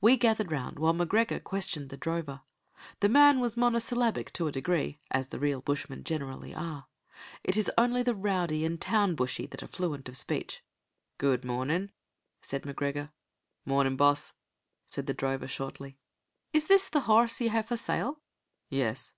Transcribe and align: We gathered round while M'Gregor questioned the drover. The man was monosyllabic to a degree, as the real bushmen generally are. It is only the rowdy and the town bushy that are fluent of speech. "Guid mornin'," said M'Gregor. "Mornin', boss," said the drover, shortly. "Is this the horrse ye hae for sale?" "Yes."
We 0.00 0.16
gathered 0.16 0.50
round 0.50 0.78
while 0.78 0.94
M'Gregor 0.94 1.40
questioned 1.40 1.90
the 1.90 1.98
drover. 1.98 2.40
The 3.00 3.08
man 3.10 3.38
was 3.38 3.54
monosyllabic 3.54 4.32
to 4.32 4.46
a 4.46 4.50
degree, 4.52 4.98
as 5.10 5.28
the 5.28 5.38
real 5.38 5.60
bushmen 5.60 6.04
generally 6.04 6.54
are. 6.54 6.86
It 7.44 7.54
is 7.58 7.70
only 7.76 8.02
the 8.02 8.14
rowdy 8.14 8.64
and 8.64 8.76
the 8.78 8.82
town 8.82 9.14
bushy 9.14 9.44
that 9.48 9.62
are 9.62 9.66
fluent 9.68 10.08
of 10.08 10.16
speech. 10.16 10.64
"Guid 11.18 11.44
mornin'," 11.44 11.92
said 12.40 12.62
M'Gregor. 12.64 13.10
"Mornin', 13.66 13.96
boss," 13.96 14.32
said 14.86 15.04
the 15.06 15.12
drover, 15.12 15.46
shortly. 15.46 15.98
"Is 16.54 16.64
this 16.68 16.88
the 16.88 17.00
horrse 17.00 17.38
ye 17.38 17.48
hae 17.48 17.60
for 17.60 17.76
sale?" 17.76 18.22
"Yes." 18.70 19.12